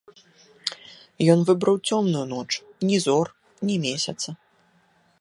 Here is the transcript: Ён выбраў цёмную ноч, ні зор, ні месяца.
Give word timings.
Ён 1.33 1.39
выбраў 1.51 1.75
цёмную 1.91 2.25
ноч, 2.33 2.49
ні 2.91 2.97
зор, 3.07 3.27
ні 3.71 3.75
месяца. 3.89 4.29